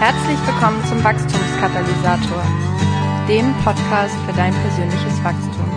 Herzlich 0.00 0.38
willkommen 0.46 0.82
zum 0.86 1.04
Wachstumskatalysator, 1.04 2.42
dem 3.28 3.52
Podcast 3.62 4.14
für 4.24 4.32
dein 4.32 4.54
persönliches 4.54 5.22
Wachstum. 5.22 5.70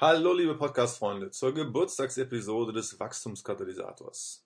Hallo 0.00 0.32
liebe 0.32 0.56
Podcast-Freunde 0.56 1.30
zur 1.30 1.54
Geburtstagsepisode 1.54 2.72
des 2.72 2.98
Wachstumskatalysators. 2.98 4.44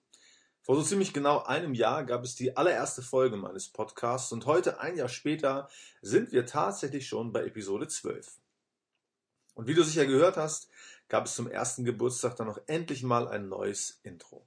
Vor 0.61 0.75
so 0.75 0.83
ziemlich 0.83 1.11
genau 1.11 1.41
einem 1.41 1.73
Jahr 1.73 2.05
gab 2.05 2.23
es 2.23 2.35
die 2.35 2.55
allererste 2.55 3.01
Folge 3.01 3.37
meines 3.37 3.69
Podcasts 3.69 4.31
und 4.31 4.45
heute, 4.45 4.79
ein 4.79 4.95
Jahr 4.95 5.09
später, 5.09 5.67
sind 6.03 6.31
wir 6.31 6.45
tatsächlich 6.45 7.07
schon 7.07 7.31
bei 7.31 7.43
Episode 7.43 7.87
12. 7.87 8.37
Und 9.55 9.65
wie 9.65 9.73
du 9.73 9.81
sicher 9.81 10.05
gehört 10.05 10.37
hast, 10.37 10.69
gab 11.07 11.25
es 11.25 11.33
zum 11.33 11.49
ersten 11.49 11.85
Geburtstag 11.85 12.35
dann 12.35 12.45
noch 12.45 12.59
endlich 12.67 13.01
mal 13.01 13.27
ein 13.27 13.49
neues 13.49 13.99
Intro. 14.03 14.45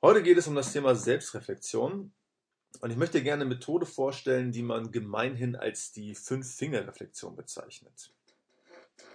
Heute 0.00 0.22
geht 0.22 0.38
es 0.38 0.46
um 0.46 0.54
das 0.54 0.72
Thema 0.72 0.94
Selbstreflexion 0.94 2.12
und 2.80 2.90
ich 2.90 2.96
möchte 2.96 3.20
gerne 3.20 3.42
eine 3.42 3.54
Methode 3.56 3.84
vorstellen, 3.84 4.52
die 4.52 4.62
man 4.62 4.92
gemeinhin 4.92 5.56
als 5.56 5.90
die 5.90 6.14
Fünf-Finger-Reflexion 6.14 7.34
bezeichnet. 7.34 8.12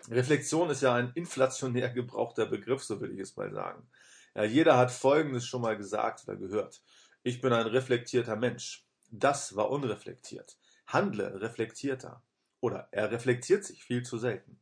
Reflexion 0.10 0.70
ist 0.70 0.82
ja 0.82 0.94
ein 0.94 1.14
inflationär 1.16 1.90
gebrauchter 1.90 2.48
Begriff, 2.48 2.84
so 2.84 3.00
würde 3.00 3.14
ich 3.14 3.22
es 3.22 3.38
mal 3.38 3.54
sagen. 3.54 3.88
Ja, 4.36 4.44
jeder 4.44 4.78
hat 4.78 4.92
Folgendes 4.92 5.46
schon 5.46 5.62
mal 5.62 5.78
gesagt 5.78 6.28
oder 6.28 6.36
gehört. 6.36 6.82
Ich 7.24 7.40
bin 7.40 7.54
ein 7.54 7.68
reflektierter 7.68 8.36
Mensch. 8.36 8.86
Das 9.10 9.56
war 9.56 9.70
unreflektiert. 9.70 10.58
Handle 10.86 11.40
reflektierter. 11.40 12.22
Oder 12.60 12.90
er 12.92 13.10
reflektiert 13.10 13.64
sich 13.64 13.86
viel 13.86 14.04
zu 14.04 14.18
selten. 14.18 14.60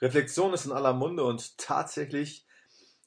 Reflexion 0.00 0.54
ist 0.54 0.66
in 0.66 0.72
aller 0.72 0.92
Munde 0.92 1.24
und 1.24 1.58
tatsächlich 1.58 2.46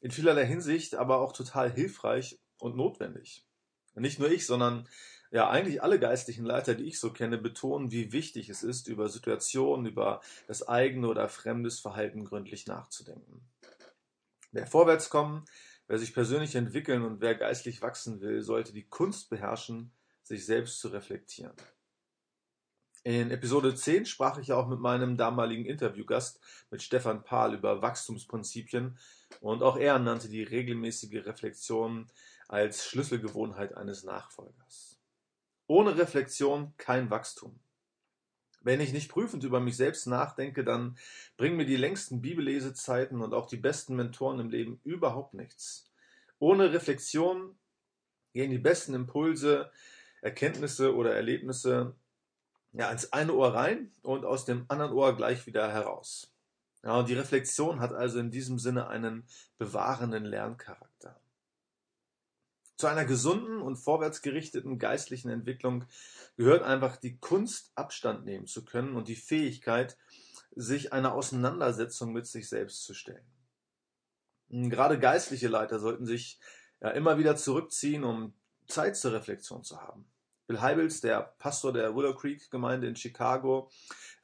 in 0.03 0.11
vielerlei 0.11 0.45
Hinsicht 0.45 0.95
aber 0.95 1.19
auch 1.19 1.31
total 1.31 1.71
hilfreich 1.71 2.37
und 2.59 2.75
notwendig. 2.75 3.47
Nicht 3.95 4.19
nur 4.19 4.29
ich, 4.29 4.45
sondern 4.45 4.87
ja 5.31 5.49
eigentlich 5.49 5.81
alle 5.81 5.97
geistlichen 5.97 6.45
Leiter, 6.45 6.75
die 6.75 6.83
ich 6.83 6.99
so 6.99 7.13
kenne, 7.13 7.37
betonen, 7.37 7.89
wie 7.89 8.11
wichtig 8.11 8.49
es 8.49 8.63
ist, 8.63 8.89
über 8.89 9.07
Situationen, 9.07 9.85
über 9.85 10.19
das 10.45 10.67
eigene 10.67 11.07
oder 11.07 11.29
fremdes 11.29 11.79
Verhalten 11.79 12.25
gründlich 12.25 12.67
nachzudenken. 12.67 13.47
Wer 14.51 14.67
vorwärts 14.67 15.09
kommen, 15.09 15.45
wer 15.87 15.97
sich 15.97 16.13
persönlich 16.13 16.55
entwickeln 16.55 17.03
und 17.03 17.21
wer 17.21 17.35
geistlich 17.35 17.81
wachsen 17.81 18.19
will, 18.19 18.41
sollte 18.41 18.73
die 18.73 18.87
Kunst 18.87 19.29
beherrschen, 19.29 19.93
sich 20.21 20.45
selbst 20.45 20.81
zu 20.81 20.89
reflektieren. 20.89 21.55
In 23.05 23.31
Episode 23.31 23.75
10 23.75 24.05
sprach 24.05 24.37
ich 24.37 24.53
auch 24.53 24.69
mit 24.69 24.79
meinem 24.79 25.17
damaligen 25.17 25.65
Interviewgast, 25.65 26.39
mit 26.71 26.81
Stefan 26.81 27.25
Pahl, 27.25 27.53
über 27.53 27.81
Wachstumsprinzipien 27.81 28.97
und 29.41 29.61
auch 29.61 29.75
er 29.75 29.99
nannte 29.99 30.29
die 30.29 30.43
regelmäßige 30.43 31.25
Reflexion 31.25 32.07
als 32.47 32.87
Schlüsselgewohnheit 32.87 33.75
eines 33.75 34.05
Nachfolgers. 34.05 34.97
Ohne 35.67 35.97
Reflexion 35.97 36.73
kein 36.77 37.09
Wachstum. 37.09 37.59
Wenn 38.61 38.79
ich 38.79 38.93
nicht 38.93 39.11
prüfend 39.11 39.43
über 39.43 39.59
mich 39.59 39.75
selbst 39.75 40.07
nachdenke, 40.07 40.63
dann 40.63 40.97
bringen 41.35 41.57
mir 41.57 41.65
die 41.65 41.75
längsten 41.75 42.21
Bibellesezeiten 42.21 43.19
und 43.19 43.33
auch 43.33 43.47
die 43.47 43.57
besten 43.57 43.97
Mentoren 43.97 44.39
im 44.39 44.49
Leben 44.49 44.79
überhaupt 44.85 45.33
nichts. 45.33 45.91
Ohne 46.39 46.71
Reflexion 46.71 47.57
gehen 48.31 48.51
die 48.51 48.59
besten 48.59 48.93
Impulse, 48.93 49.69
Erkenntnisse 50.21 50.95
oder 50.95 51.13
Erlebnisse 51.13 51.97
ja, 52.73 52.91
ins 52.91 53.13
eine 53.13 53.33
Ohr 53.33 53.53
rein 53.53 53.91
und 54.01 54.25
aus 54.25 54.45
dem 54.45 54.65
anderen 54.67 54.93
Ohr 54.93 55.15
gleich 55.15 55.45
wieder 55.45 55.71
heraus. 55.71 56.33
Ja, 56.83 56.99
und 56.99 57.07
die 57.07 57.13
Reflexion 57.13 57.79
hat 57.79 57.93
also 57.93 58.19
in 58.19 58.31
diesem 58.31 58.59
Sinne 58.59 58.87
einen 58.87 59.25
bewahrenden 59.57 60.25
Lerncharakter. 60.25 61.19
Zu 62.75 62.87
einer 62.87 63.05
gesunden 63.05 63.61
und 63.61 63.77
vorwärtsgerichteten 63.77 64.79
geistlichen 64.79 65.29
Entwicklung 65.29 65.85
gehört 66.35 66.63
einfach 66.63 66.97
die 66.97 67.17
Kunst, 67.17 67.71
Abstand 67.75 68.25
nehmen 68.25 68.47
zu 68.47 68.65
können 68.65 68.95
und 68.95 69.07
die 69.07 69.15
Fähigkeit, 69.15 69.97
sich 70.55 70.91
einer 70.91 71.13
Auseinandersetzung 71.13 72.11
mit 72.11 72.27
sich 72.27 72.49
selbst 72.49 72.83
zu 72.83 72.93
stellen. 72.93 73.25
Gerade 74.49 74.99
geistliche 74.99 75.47
Leiter 75.47 75.79
sollten 75.79 76.05
sich 76.05 76.39
ja 76.81 76.89
immer 76.89 77.17
wieder 77.17 77.35
zurückziehen, 77.35 78.03
um 78.03 78.33
Zeit 78.67 78.97
zur 78.97 79.13
Reflexion 79.13 79.63
zu 79.63 79.81
haben. 79.81 80.05
Bill 80.47 80.61
Heibels, 80.61 81.01
der 81.01 81.33
Pastor 81.39 81.71
der 81.71 81.95
Willow 81.95 82.13
Creek 82.13 82.51
Gemeinde 82.51 82.87
in 82.87 82.95
Chicago, 82.95 83.69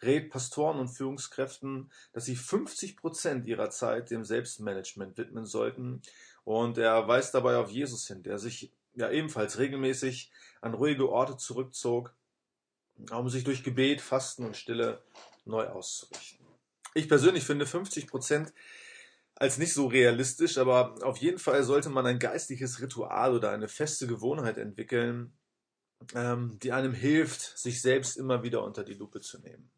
rät 0.02 0.30
Pastoren 0.30 0.80
und 0.80 0.90
Führungskräften, 0.90 1.92
dass 2.14 2.26
sie 2.26 2.36
50 2.36 2.98
Prozent 2.98 3.46
ihrer 3.46 3.70
Zeit 3.70 4.12
dem 4.12 4.24
Selbstmanagement 4.24 5.18
widmen 5.18 5.46
sollten. 5.46 6.02
Und 6.44 6.78
er 6.78 7.08
weist 7.08 7.34
dabei 7.34 7.58
auf 7.58 7.70
Jesus 7.70 8.08
hin, 8.08 8.24
der 8.24 8.40
sich 8.40 8.72
ja 8.96 9.10
ebenfalls 9.10 9.60
regelmäßig 9.60 10.32
an 10.62 10.74
ruhige 10.74 11.10
Orte 11.10 11.38
zurückzog, 11.38 12.14
um 13.12 13.30
sich 13.30 13.44
durch 13.44 13.64
Gebet, 13.64 14.02
Fasten 14.02 14.46
und 14.46 14.58
Stille 14.58 15.02
neu 15.46 15.68
auszurichten. 15.68 16.46
Ich 16.96 17.08
persönlich 17.08 17.46
finde 17.46 17.66
50 17.66 18.08
Prozent 18.08 18.54
als 19.36 19.58
nicht 19.58 19.74
so 19.74 19.88
realistisch, 19.88 20.58
aber 20.58 20.96
auf 21.02 21.18
jeden 21.18 21.40
Fall 21.40 21.64
sollte 21.64 21.90
man 21.90 22.06
ein 22.06 22.20
geistliches 22.20 22.82
Ritual 22.82 23.34
oder 23.34 23.52
eine 23.52 23.70
feste 23.70 24.06
Gewohnheit 24.06 24.58
entwickeln, 24.58 25.32
ähm, 26.16 26.58
die 26.60 26.72
einem 26.72 26.94
hilft, 26.94 27.58
sich 27.58 27.82
selbst 27.82 28.18
immer 28.18 28.44
wieder 28.44 28.64
unter 28.64 28.84
die 28.84 28.94
Lupe 28.94 29.22
zu 29.22 29.40
nehmen. 29.40 29.70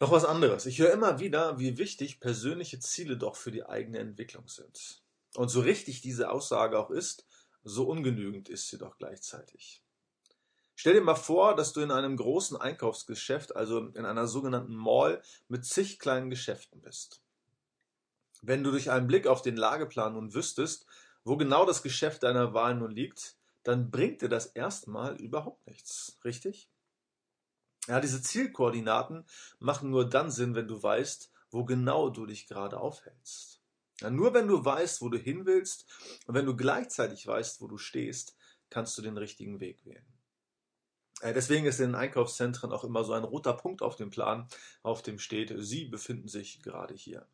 Noch 0.00 0.10
was 0.10 0.24
anderes. 0.24 0.66
Ich 0.66 0.80
höre 0.80 0.92
immer 0.92 1.20
wieder, 1.20 1.58
wie 1.60 1.78
wichtig 1.78 2.18
persönliche 2.18 2.80
Ziele 2.80 3.16
doch 3.16 3.36
für 3.36 3.52
die 3.52 3.64
eigene 3.64 3.98
Entwicklung 4.00 4.48
sind. 4.48 5.00
Und 5.36 5.48
so 5.48 5.60
richtig 5.60 6.00
diese 6.00 6.30
Aussage 6.30 6.78
auch 6.78 6.90
ist, 6.90 7.24
so 7.62 7.86
ungenügend 7.86 8.48
ist 8.48 8.68
sie 8.68 8.78
doch 8.78 8.98
gleichzeitig. 8.98 9.82
Stell 10.74 10.94
dir 10.94 11.02
mal 11.02 11.14
vor, 11.14 11.54
dass 11.54 11.72
du 11.72 11.80
in 11.80 11.92
einem 11.92 12.16
großen 12.16 12.56
Einkaufsgeschäft, 12.56 13.54
also 13.54 13.90
in 13.94 14.04
einer 14.04 14.26
sogenannten 14.26 14.74
Mall, 14.74 15.22
mit 15.46 15.64
zig 15.64 16.00
kleinen 16.00 16.30
Geschäften 16.30 16.80
bist. 16.80 17.22
Wenn 18.40 18.64
du 18.64 18.72
durch 18.72 18.90
einen 18.90 19.06
Blick 19.06 19.28
auf 19.28 19.42
den 19.42 19.56
Lageplan 19.56 20.14
nun 20.14 20.34
wüsstest, 20.34 20.86
wo 21.22 21.36
genau 21.36 21.64
das 21.64 21.84
Geschäft 21.84 22.24
deiner 22.24 22.52
Wahl 22.52 22.74
nun 22.74 22.90
liegt, 22.90 23.36
dann 23.62 23.90
bringt 23.90 24.22
dir 24.22 24.28
das 24.28 24.46
erstmal 24.46 25.16
überhaupt 25.16 25.66
nichts, 25.66 26.18
richtig? 26.24 26.68
Ja, 27.88 28.00
diese 28.00 28.22
Zielkoordinaten 28.22 29.24
machen 29.58 29.90
nur 29.90 30.08
dann 30.08 30.30
Sinn, 30.30 30.54
wenn 30.54 30.68
du 30.68 30.82
weißt, 30.82 31.32
wo 31.50 31.64
genau 31.64 32.10
du 32.10 32.26
dich 32.26 32.46
gerade 32.46 32.78
aufhältst. 32.78 33.60
Ja, 34.00 34.10
nur 34.10 34.34
wenn 34.34 34.48
du 34.48 34.64
weißt, 34.64 35.02
wo 35.02 35.08
du 35.08 35.18
hin 35.18 35.46
willst 35.46 35.86
und 36.26 36.34
wenn 36.34 36.46
du 36.46 36.56
gleichzeitig 36.56 37.26
weißt, 37.26 37.60
wo 37.60 37.68
du 37.68 37.78
stehst, 37.78 38.36
kannst 38.70 38.96
du 38.98 39.02
den 39.02 39.16
richtigen 39.18 39.60
Weg 39.60 39.84
wählen. 39.84 40.06
Äh, 41.20 41.34
deswegen 41.34 41.66
ist 41.66 41.78
in 41.78 41.94
Einkaufszentren 41.94 42.72
auch 42.72 42.84
immer 42.84 43.04
so 43.04 43.12
ein 43.12 43.24
roter 43.24 43.52
Punkt 43.52 43.82
auf 43.82 43.96
dem 43.96 44.10
Plan, 44.10 44.48
auf 44.82 45.02
dem 45.02 45.18
steht, 45.18 45.54
Sie 45.58 45.84
befinden 45.84 46.28
sich 46.28 46.62
gerade 46.62 46.94
hier. 46.94 47.28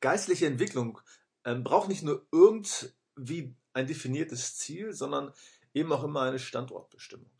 Geistliche 0.00 0.46
Entwicklung 0.46 1.00
ähm, 1.44 1.64
braucht 1.64 1.88
nicht 1.88 2.02
nur 2.02 2.26
irgendwie 2.32 3.54
ein 3.72 3.86
definiertes 3.86 4.56
Ziel, 4.56 4.92
sondern 4.92 5.32
eben 5.74 5.92
auch 5.92 6.04
immer 6.04 6.22
eine 6.22 6.38
Standortbestimmung. 6.38 7.30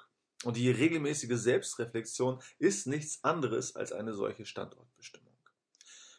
Und 0.44 0.56
die 0.56 0.70
regelmäßige 0.70 1.36
Selbstreflexion 1.36 2.40
ist 2.58 2.86
nichts 2.86 3.22
anderes 3.22 3.76
als 3.76 3.92
eine 3.92 4.14
solche 4.14 4.46
Standortbestimmung. 4.46 5.28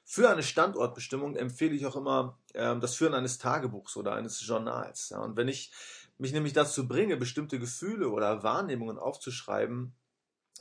Für 0.04 0.30
eine 0.30 0.44
Standortbestimmung 0.44 1.36
empfehle 1.36 1.74
ich 1.74 1.86
auch 1.86 1.96
immer 1.96 2.38
äh, 2.54 2.78
das 2.80 2.96
Führen 2.96 3.14
eines 3.14 3.38
Tagebuchs 3.38 3.96
oder 3.96 4.14
eines 4.14 4.46
Journals. 4.46 5.10
Ja. 5.10 5.20
Und 5.20 5.38
wenn 5.38 5.48
ich 5.48 5.72
mich 6.18 6.34
nämlich 6.34 6.54
dazu 6.54 6.88
bringe, 6.88 7.18
bestimmte 7.18 7.60
Gefühle 7.60 8.10
oder 8.10 8.44
Wahrnehmungen 8.44 9.00
aufzuschreiben, 9.00 9.94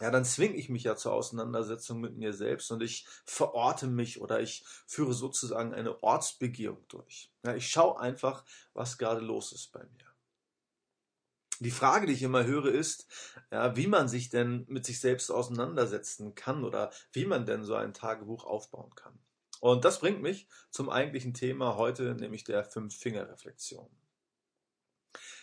ja, 0.00 0.10
dann 0.10 0.24
zwinge 0.24 0.56
ich 0.56 0.68
mich 0.68 0.84
ja 0.84 0.96
zur 0.96 1.12
Auseinandersetzung 1.12 2.00
mit 2.00 2.16
mir 2.16 2.32
selbst 2.32 2.70
und 2.72 2.82
ich 2.82 3.06
verorte 3.24 3.86
mich 3.86 4.20
oder 4.20 4.40
ich 4.40 4.64
führe 4.86 5.12
sozusagen 5.12 5.74
eine 5.74 6.02
Ortsbegehung 6.02 6.82
durch. 6.88 7.30
Ja, 7.44 7.54
ich 7.54 7.68
schaue 7.70 8.00
einfach, 8.00 8.44
was 8.72 8.96
gerade 8.96 9.20
los 9.20 9.52
ist 9.52 9.72
bei 9.72 9.80
mir. 9.80 10.10
Die 11.62 11.70
Frage, 11.70 12.06
die 12.06 12.14
ich 12.14 12.22
immer 12.22 12.44
höre, 12.44 12.72
ist, 12.72 13.06
ja, 13.50 13.76
wie 13.76 13.86
man 13.86 14.08
sich 14.08 14.30
denn 14.30 14.64
mit 14.68 14.86
sich 14.86 14.98
selbst 14.98 15.30
auseinandersetzen 15.30 16.34
kann 16.34 16.64
oder 16.64 16.90
wie 17.12 17.26
man 17.26 17.44
denn 17.44 17.64
so 17.64 17.74
ein 17.74 17.92
Tagebuch 17.92 18.44
aufbauen 18.44 18.94
kann. 18.94 19.18
Und 19.60 19.84
das 19.84 20.00
bringt 20.00 20.22
mich 20.22 20.48
zum 20.70 20.88
eigentlichen 20.88 21.34
Thema 21.34 21.76
heute, 21.76 22.14
nämlich 22.14 22.44
der 22.44 22.64
Fünf-Finger-Reflexion. 22.64 23.90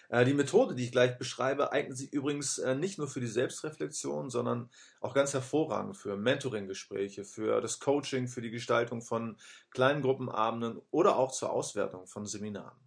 Äh, 0.10 0.26
die 0.26 0.34
Methode, 0.34 0.76
die 0.76 0.86
ich 0.86 0.92
gleich 0.92 1.18
beschreibe, 1.18 1.72
eignet 1.72 1.98
sich 1.98 2.14
übrigens 2.14 2.58
äh, 2.60 2.76
nicht 2.76 2.98
nur 2.98 3.08
für 3.08 3.20
die 3.20 3.28
Selbstreflexion, 3.28 4.30
sondern 4.30 4.70
auch 5.02 5.14
ganz 5.14 5.34
hervorragend 5.34 5.98
für 5.98 6.16
Mentoring-Gespräche, 6.16 7.24
für 7.24 7.62
das 7.62 7.80
Coaching, 7.80 8.28
für 8.28 8.42
die 8.42 8.52
Gestaltung 8.52 9.02
von 9.02 9.38
kleinen 9.72 10.02
Gruppenabenden 10.02 10.82
oder 10.92 11.18
auch 11.18 11.32
zur 11.32 11.52
Auswertung 11.52 12.08
von 12.08 12.26
Seminaren. 12.26 12.78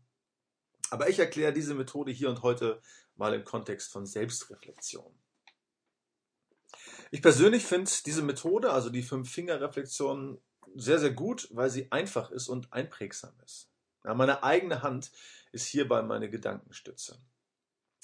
Aber 0.90 1.08
ich 1.08 1.18
erkläre 1.18 1.52
diese 1.52 1.74
Methode 1.74 2.10
hier 2.10 2.30
und 2.30 2.42
heute 2.42 2.80
mal 3.16 3.34
im 3.34 3.44
Kontext 3.44 3.92
von 3.92 4.06
Selbstreflexion. 4.06 5.14
Ich 7.12 7.22
persönlich 7.22 7.64
finde 7.64 7.90
diese 8.06 8.22
Methode, 8.22 8.72
also 8.72 8.88
die 8.88 9.02
Fünf-Finger-Reflexion, 9.02 10.40
sehr, 10.76 10.98
sehr 10.98 11.10
gut, 11.10 11.48
weil 11.50 11.68
sie 11.68 11.90
einfach 11.90 12.30
ist 12.30 12.48
und 12.48 12.72
einprägsam 12.72 13.34
ist. 13.44 13.69
Ja, 14.04 14.14
meine 14.14 14.42
eigene 14.42 14.82
Hand 14.82 15.10
ist 15.52 15.66
hierbei 15.66 16.02
meine 16.02 16.30
Gedankenstütze. 16.30 17.20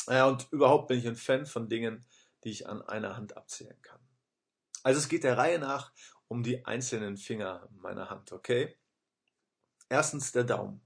Ja, 0.09 0.27
und 0.27 0.47
überhaupt 0.53 0.89
bin 0.89 0.99
ich 0.99 1.07
ein 1.07 1.17
Fan 1.17 1.47
von 1.47 1.69
Dingen, 1.69 2.05
die 2.45 2.51
ich 2.51 2.69
an 2.69 2.83
einer 2.83 3.17
Hand 3.17 3.37
abzählen 3.37 3.81
kann. 3.83 4.01
Also 4.83 4.99
es 4.99 5.09
geht 5.09 5.25
der 5.25 5.37
Reihe 5.37 5.59
nach 5.59 5.93
um 6.29 6.43
die 6.43 6.65
einzelnen 6.65 7.17
Finger 7.17 7.69
meiner 7.73 8.11
Hand, 8.11 8.33
okay? 8.33 8.77
Erstens 9.89 10.33
der 10.33 10.45
Daumen. 10.45 10.81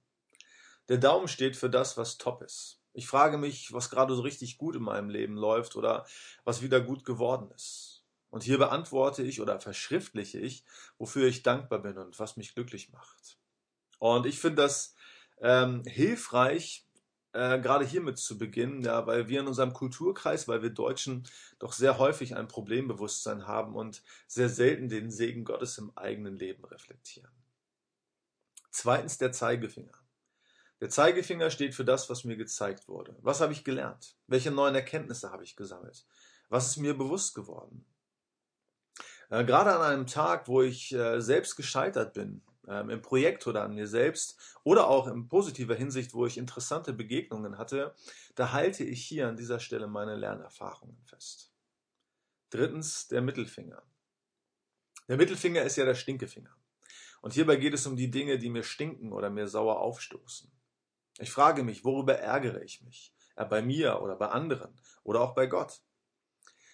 Der 0.88 0.98
Daumen 0.98 1.28
steht 1.28 1.56
für 1.56 1.70
das, 1.70 1.96
was 1.96 2.18
top 2.18 2.42
ist. 2.42 2.80
Ich 2.92 3.06
frage 3.06 3.38
mich, 3.38 3.72
was 3.72 3.90
gerade 3.90 4.14
so 4.14 4.22
richtig 4.22 4.58
gut 4.58 4.74
in 4.74 4.82
meinem 4.82 5.08
Leben 5.08 5.36
läuft 5.36 5.76
oder 5.76 6.06
was 6.44 6.62
wieder 6.62 6.80
gut 6.80 7.04
geworden 7.04 7.50
ist. 7.52 8.04
Und 8.30 8.42
hier 8.42 8.58
beantworte 8.58 9.22
ich 9.22 9.40
oder 9.40 9.60
verschriftliche 9.60 10.38
ich, 10.38 10.64
wofür 10.98 11.26
ich 11.26 11.42
dankbar 11.42 11.80
bin 11.80 11.98
und 11.98 12.18
was 12.18 12.36
mich 12.36 12.54
glücklich 12.54 12.90
macht. 12.90 13.38
Und 13.98 14.26
ich 14.26 14.38
finde 14.38 14.62
das 14.62 14.94
ähm, 15.40 15.82
hilfreich, 15.84 16.87
äh, 17.32 17.60
gerade 17.60 17.84
hiermit 17.84 18.19
zu 18.19 18.38
beginnen, 18.38 18.82
ja, 18.82 19.06
weil 19.06 19.28
wir 19.28 19.40
in 19.40 19.46
unserem 19.46 19.72
Kulturkreis, 19.72 20.48
weil 20.48 20.62
wir 20.62 20.70
Deutschen 20.70 21.26
doch 21.58 21.72
sehr 21.72 21.98
häufig 21.98 22.37
ein 22.37 22.48
Problembewusstsein 22.48 23.46
haben 23.46 23.75
und 23.75 24.02
sehr 24.26 24.48
selten 24.48 24.88
den 24.88 25.10
Segen 25.10 25.44
Gottes 25.44 25.78
im 25.78 25.96
eigenen 25.96 26.37
Leben 26.37 26.64
reflektieren. 26.64 27.31
Zweitens 28.70 29.19
der 29.19 29.32
Zeigefinger. 29.32 29.94
Der 30.81 30.88
Zeigefinger 30.88 31.50
steht 31.50 31.75
für 31.75 31.84
das, 31.84 32.08
was 32.08 32.25
mir 32.25 32.37
gezeigt 32.37 32.88
wurde. 32.88 33.16
Was 33.20 33.40
habe 33.40 33.52
ich 33.52 33.64
gelernt? 33.64 34.16
Welche 34.26 34.50
neuen 34.50 34.75
Erkenntnisse 34.75 35.31
habe 35.31 35.44
ich 35.44 35.56
gesammelt? 35.56 36.06
Was 36.48 36.69
ist 36.69 36.76
mir 36.78 36.96
bewusst 36.96 37.34
geworden? 37.34 37.84
Äh, 39.28 39.44
gerade 39.44 39.75
an 39.75 39.82
einem 39.82 40.06
Tag, 40.06 40.48
wo 40.48 40.62
ich 40.62 40.92
äh, 40.92 41.20
selbst 41.20 41.56
gescheitert 41.56 42.14
bin, 42.14 42.42
ähm, 42.68 42.90
im 42.90 43.02
Projekt 43.02 43.46
oder 43.46 43.62
an 43.62 43.74
mir 43.74 43.86
selbst 43.86 44.38
oder 44.64 44.88
auch 44.88 45.06
in 45.06 45.28
positiver 45.28 45.74
Hinsicht, 45.74 46.14
wo 46.14 46.26
ich 46.26 46.38
interessante 46.38 46.92
Begegnungen 46.92 47.58
hatte, 47.58 47.94
da 48.34 48.52
halte 48.52 48.84
ich 48.84 49.04
hier 49.04 49.28
an 49.28 49.36
dieser 49.36 49.60
Stelle 49.60 49.86
meine 49.86 50.16
Lernerfahrungen 50.16 51.00
fest. 51.04 51.52
Drittens 52.50 53.08
der 53.08 53.22
Mittelfinger. 53.22 53.82
Der 55.08 55.16
Mittelfinger 55.16 55.62
ist 55.62 55.76
ja 55.76 55.84
der 55.84 55.94
Stinkefinger. 55.94 56.54
Und 57.20 57.34
hierbei 57.34 57.56
geht 57.56 57.74
es 57.74 57.86
um 57.86 57.96
die 57.96 58.10
Dinge, 58.10 58.38
die 58.38 58.50
mir 58.50 58.62
stinken 58.62 59.12
oder 59.12 59.30
mir 59.30 59.46
sauer 59.46 59.80
aufstoßen. 59.80 60.50
Ich 61.18 61.30
frage 61.30 61.62
mich, 61.62 61.84
worüber 61.84 62.18
ärgere 62.18 62.62
ich 62.62 62.80
mich? 62.82 63.12
Bei 63.36 63.62
mir 63.62 64.02
oder 64.02 64.16
bei 64.16 64.28
anderen 64.28 64.78
oder 65.02 65.20
auch 65.20 65.34
bei 65.34 65.46
Gott. 65.46 65.80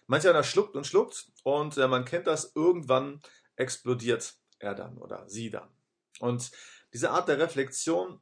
Manch 0.07 0.29
einer 0.29 0.43
schluckt 0.43 0.77
und 0.77 0.87
schluckt 0.87 1.33
und 1.43 1.77
man 1.77 2.05
kennt 2.05 2.27
das, 2.27 2.55
irgendwann 2.55 3.21
explodiert 3.57 4.35
er 4.59 4.75
dann 4.75 4.99
oder 4.99 5.29
sie 5.29 5.51
dann. 5.51 5.76
Und 6.21 6.51
diese 6.93 7.11
Art 7.11 7.29
der 7.29 7.39
Reflexion 7.39 8.21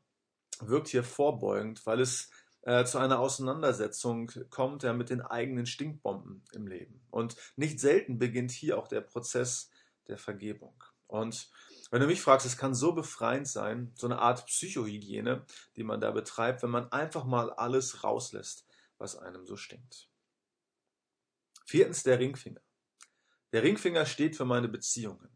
wirkt 0.61 0.89
hier 0.89 1.05
vorbeugend, 1.05 1.85
weil 1.87 2.01
es 2.01 2.31
äh, 2.63 2.85
zu 2.85 2.99
einer 2.99 3.19
Auseinandersetzung 3.19 4.31
kommt 4.51 4.83
ja, 4.83 4.93
mit 4.93 5.11
den 5.11 5.21
eigenen 5.21 5.67
Stinkbomben 5.67 6.43
im 6.53 6.67
Leben. 6.67 7.07
Und 7.11 7.37
nicht 7.57 7.79
selten 7.79 8.19
beginnt 8.19 8.51
hier 8.51 8.79
auch 8.79 8.89
der 8.89 9.03
Prozess 9.03 9.71
der 10.09 10.19
Vergebung. 10.19 10.83
Und 11.07 11.51
wenn 11.91 12.01
du 12.01 12.07
mich 12.07 12.23
fragst, 12.23 12.47
es 12.47 12.57
kann 12.57 12.75
so 12.75 12.93
befreiend 12.93 13.47
sein, 13.47 13.93
so 13.95 14.07
eine 14.07 14.19
Art 14.19 14.47
Psychohygiene, 14.47 15.45
die 15.77 15.85
man 15.85 16.01
da 16.01 16.11
betreibt, 16.11 16.63
wenn 16.63 16.71
man 16.71 16.91
einfach 16.91 17.25
mal 17.25 17.53
alles 17.53 18.03
rauslässt, 18.03 18.67
was 18.99 19.17
einem 19.17 19.45
so 19.45 19.57
stinkt. 19.57 20.09
Viertens 21.67 22.03
der 22.03 22.19
Ringfinger. 22.19 22.61
Der 23.53 23.63
Ringfinger 23.63 24.07
steht 24.07 24.37
für 24.37 24.45
meine 24.45 24.69
Beziehungen. 24.69 25.34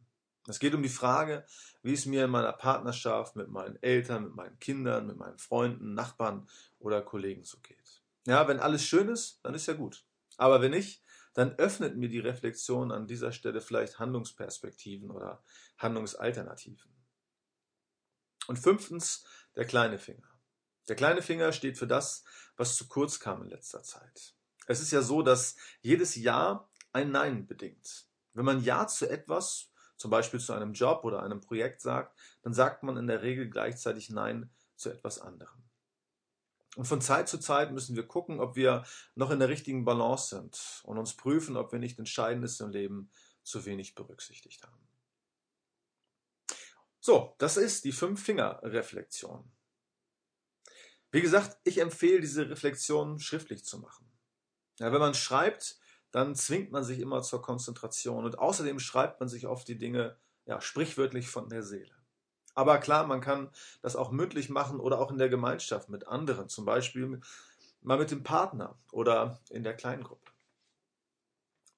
Es 0.48 0.58
geht 0.58 0.74
um 0.74 0.82
die 0.82 0.88
Frage, 0.88 1.44
wie 1.82 1.92
es 1.92 2.06
mir 2.06 2.24
in 2.24 2.30
meiner 2.30 2.52
Partnerschaft 2.52 3.36
mit 3.36 3.48
meinen 3.48 3.76
Eltern, 3.82 4.24
mit 4.24 4.34
meinen 4.34 4.58
Kindern, 4.58 5.06
mit 5.06 5.18
meinen 5.18 5.38
Freunden, 5.38 5.92
Nachbarn 5.92 6.48
oder 6.78 7.02
Kollegen 7.02 7.44
so 7.44 7.58
geht. 7.60 8.02
Ja, 8.26 8.48
wenn 8.48 8.58
alles 8.58 8.82
schön 8.82 9.08
ist, 9.08 9.40
dann 9.42 9.54
ist 9.54 9.66
ja 9.66 9.74
gut. 9.74 10.06
Aber 10.38 10.62
wenn 10.62 10.70
nicht, 10.70 11.02
dann 11.34 11.52
öffnet 11.56 11.96
mir 11.96 12.08
die 12.08 12.18
Reflexion 12.18 12.90
an 12.90 13.06
dieser 13.06 13.32
Stelle 13.32 13.60
vielleicht 13.60 13.98
Handlungsperspektiven 13.98 15.10
oder 15.10 15.44
Handlungsalternativen. 15.76 16.90
Und 18.46 18.58
fünftens, 18.58 19.26
der 19.54 19.66
kleine 19.66 19.98
Finger. 19.98 20.28
Der 20.88 20.96
kleine 20.96 21.20
Finger 21.20 21.52
steht 21.52 21.76
für 21.76 21.86
das, 21.86 22.24
was 22.56 22.76
zu 22.76 22.88
kurz 22.88 23.20
kam 23.20 23.42
in 23.42 23.50
letzter 23.50 23.82
Zeit. 23.82 24.34
Es 24.66 24.80
ist 24.80 24.90
ja 24.90 25.02
so, 25.02 25.20
dass 25.20 25.56
jedes 25.82 26.16
Ja 26.16 26.68
ein 26.92 27.10
Nein 27.10 27.46
bedingt. 27.46 28.06
Wenn 28.32 28.46
man 28.46 28.64
Ja 28.64 28.86
zu 28.86 29.08
etwas 29.08 29.70
zum 29.98 30.10
Beispiel 30.10 30.40
zu 30.40 30.54
einem 30.54 30.72
Job 30.72 31.04
oder 31.04 31.22
einem 31.22 31.40
Projekt 31.40 31.82
sagt, 31.82 32.18
dann 32.42 32.54
sagt 32.54 32.82
man 32.82 32.96
in 32.96 33.06
der 33.06 33.22
Regel 33.22 33.50
gleichzeitig 33.50 34.08
Nein 34.08 34.50
zu 34.76 34.90
etwas 34.90 35.20
anderem. 35.20 35.62
Und 36.76 36.86
von 36.86 37.00
Zeit 37.00 37.28
zu 37.28 37.38
Zeit 37.38 37.72
müssen 37.72 37.96
wir 37.96 38.06
gucken, 38.06 38.40
ob 38.40 38.54
wir 38.54 38.84
noch 39.16 39.30
in 39.30 39.40
der 39.40 39.48
richtigen 39.48 39.84
Balance 39.84 40.36
sind 40.36 40.82
und 40.84 40.96
uns 40.96 41.16
prüfen, 41.16 41.56
ob 41.56 41.72
wir 41.72 41.80
nicht 41.80 41.98
Entscheidendes 41.98 42.60
im 42.60 42.70
Leben 42.70 43.10
zu 43.42 43.64
wenig 43.64 43.94
berücksichtigt 43.94 44.62
haben. 44.62 44.88
So, 47.00 47.34
das 47.38 47.56
ist 47.56 47.84
die 47.84 47.92
Fünf-Finger-Reflexion. 47.92 49.50
Wie 51.10 51.22
gesagt, 51.22 51.56
ich 51.64 51.78
empfehle 51.78 52.20
diese 52.20 52.48
Reflexion 52.48 53.18
schriftlich 53.18 53.64
zu 53.64 53.78
machen. 53.78 54.10
Ja, 54.78 54.92
wenn 54.92 55.00
man 55.00 55.14
schreibt, 55.14 55.77
dann 56.10 56.34
zwingt 56.34 56.72
man 56.72 56.84
sich 56.84 57.00
immer 57.00 57.22
zur 57.22 57.42
Konzentration. 57.42 58.24
Und 58.24 58.38
außerdem 58.38 58.78
schreibt 58.78 59.20
man 59.20 59.28
sich 59.28 59.46
oft 59.46 59.68
die 59.68 59.78
Dinge 59.78 60.16
ja, 60.46 60.60
sprichwörtlich 60.60 61.28
von 61.28 61.48
der 61.48 61.62
Seele. 61.62 61.94
Aber 62.54 62.78
klar, 62.78 63.06
man 63.06 63.20
kann 63.20 63.50
das 63.82 63.94
auch 63.94 64.10
mündlich 64.10 64.48
machen 64.48 64.80
oder 64.80 64.98
auch 64.98 65.12
in 65.12 65.18
der 65.18 65.28
Gemeinschaft 65.28 65.88
mit 65.88 66.08
anderen, 66.08 66.48
zum 66.48 66.64
Beispiel 66.64 67.20
mal 67.82 67.98
mit 67.98 68.10
dem 68.10 68.24
Partner 68.24 68.76
oder 68.90 69.38
in 69.50 69.62
der 69.62 69.76
Kleingruppe. 69.76 70.32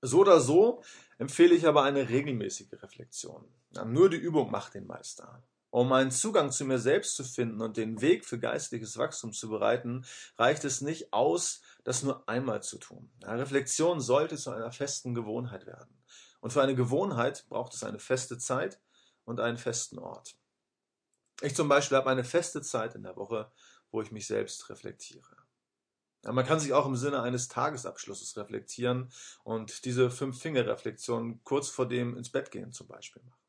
So 0.02 0.20
oder 0.20 0.40
so 0.40 0.82
empfehle 1.18 1.54
ich 1.54 1.66
aber 1.66 1.82
eine 1.82 2.08
regelmäßige 2.08 2.72
Reflexion. 2.82 3.44
Ja, 3.72 3.84
nur 3.84 4.08
die 4.08 4.16
Übung 4.16 4.50
macht 4.50 4.74
den 4.74 4.86
Meister. 4.86 5.42
Um 5.68 5.92
einen 5.92 6.10
Zugang 6.10 6.50
zu 6.50 6.64
mir 6.64 6.78
selbst 6.78 7.14
zu 7.14 7.22
finden 7.22 7.60
und 7.60 7.76
den 7.76 8.00
Weg 8.00 8.24
für 8.24 8.38
geistliches 8.38 8.96
Wachstum 8.96 9.32
zu 9.32 9.48
bereiten, 9.48 10.04
reicht 10.36 10.64
es 10.64 10.80
nicht 10.80 11.12
aus, 11.12 11.60
das 11.84 12.02
nur 12.02 12.28
einmal 12.28 12.62
zu 12.62 12.78
tun. 12.78 13.10
Ja, 13.22 13.32
Reflexion 13.32 14.00
sollte 14.00 14.36
zu 14.36 14.50
einer 14.50 14.72
festen 14.72 15.14
Gewohnheit 15.14 15.66
werden. 15.66 16.02
Und 16.40 16.52
für 16.52 16.62
eine 16.62 16.74
Gewohnheit 16.74 17.46
braucht 17.48 17.74
es 17.74 17.84
eine 17.84 17.98
feste 17.98 18.38
Zeit 18.38 18.80
und 19.24 19.40
einen 19.40 19.58
festen 19.58 19.98
Ort. 19.98 20.36
Ich 21.42 21.54
zum 21.54 21.68
Beispiel 21.68 21.96
habe 21.96 22.10
eine 22.10 22.24
feste 22.24 22.62
Zeit 22.62 22.94
in 22.94 23.02
der 23.02 23.16
Woche, 23.16 23.50
wo 23.90 24.02
ich 24.02 24.12
mich 24.12 24.26
selbst 24.26 24.68
reflektiere. 24.68 25.36
Ja, 26.24 26.32
man 26.32 26.44
kann 26.44 26.60
sich 26.60 26.74
auch 26.74 26.84
im 26.84 26.96
Sinne 26.96 27.22
eines 27.22 27.48
Tagesabschlusses 27.48 28.36
reflektieren 28.36 29.10
und 29.42 29.84
diese 29.86 30.10
Fünf-Finger-Reflexion 30.10 31.42
kurz 31.44 31.70
vor 31.70 31.88
dem 31.88 32.16
ins 32.16 32.30
Bett 32.30 32.50
gehen 32.50 32.72
zum 32.72 32.88
Beispiel 32.88 33.22
machen. 33.22 33.40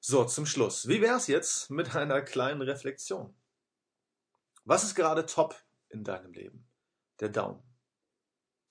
So, 0.00 0.24
zum 0.24 0.46
Schluss. 0.46 0.88
Wie 0.88 1.00
wäre 1.00 1.16
es 1.16 1.26
jetzt 1.26 1.70
mit 1.70 1.94
einer 1.94 2.22
kleinen 2.22 2.62
Reflexion? 2.62 3.34
Was 4.64 4.84
ist 4.84 4.94
gerade 4.94 5.26
top 5.26 5.56
in 5.90 6.04
deinem 6.04 6.32
Leben? 6.32 6.68
Der 7.20 7.28
Daumen. 7.28 7.62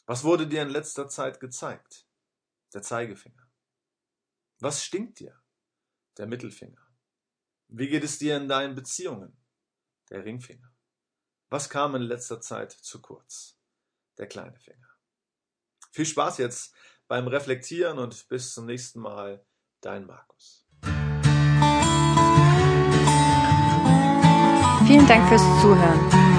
Was 0.05 0.23
wurde 0.23 0.47
dir 0.47 0.63
in 0.63 0.69
letzter 0.69 1.07
Zeit 1.07 1.39
gezeigt? 1.39 2.07
Der 2.73 2.81
Zeigefinger. 2.81 3.47
Was 4.59 4.83
stinkt 4.83 5.19
dir? 5.19 5.39
Der 6.17 6.27
Mittelfinger. 6.27 6.81
Wie 7.67 7.87
geht 7.87 8.03
es 8.03 8.17
dir 8.17 8.35
in 8.35 8.49
deinen 8.49 8.75
Beziehungen? 8.75 9.37
Der 10.09 10.25
Ringfinger. 10.25 10.73
Was 11.49 11.69
kam 11.69 11.95
in 11.95 12.01
letzter 12.01 12.41
Zeit 12.41 12.71
zu 12.71 13.01
kurz? 13.01 13.59
Der 14.17 14.27
kleine 14.27 14.59
Finger. 14.59 14.89
Viel 15.91 16.05
Spaß 16.05 16.39
jetzt 16.39 16.75
beim 17.07 17.27
Reflektieren 17.27 17.99
und 17.99 18.27
bis 18.27 18.53
zum 18.53 18.65
nächsten 18.65 18.99
Mal, 18.99 19.45
dein 19.81 20.05
Markus. 20.05 20.67
Vielen 24.85 25.07
Dank 25.07 25.29
fürs 25.29 25.41
Zuhören. 25.61 26.38